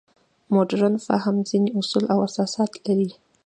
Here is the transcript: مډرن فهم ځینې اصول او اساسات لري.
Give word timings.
مډرن 0.53 0.95
فهم 1.05 1.35
ځینې 1.49 1.69
اصول 1.79 2.03
او 2.13 2.19
اساسات 2.27 2.71
لري. 2.85 3.09